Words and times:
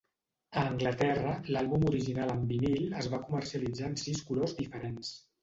A 0.59 0.61
Anglaterra, 0.69 1.33
l'àlbum 1.55 1.85
original 1.89 2.33
en 2.37 2.41
vinil 2.53 2.97
es 3.03 3.11
va 3.13 3.21
comercialitzar 3.27 3.93
en 3.93 4.01
sis 4.07 4.27
colors 4.33 4.59
diferents. 4.65 5.15